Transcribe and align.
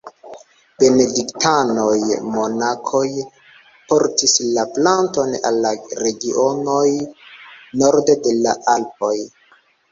Benediktanoj-monakoj 0.83 3.11
portis 3.93 4.35
la 4.57 4.65
planton 4.79 5.37
al 5.51 5.61
la 5.69 5.75
regionoj 6.07 6.89
norde 7.85 8.19
de 8.27 8.37
la 8.45 8.59
Alpoj. 8.77 9.15